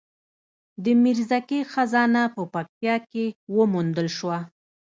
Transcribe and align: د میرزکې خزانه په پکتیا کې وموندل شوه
د 0.83 0.85
میرزکې 1.03 1.59
خزانه 1.71 2.23
په 2.35 2.41
پکتیا 2.53 2.95
کې 3.11 3.25
وموندل 3.55 4.07
شوه 4.17 4.39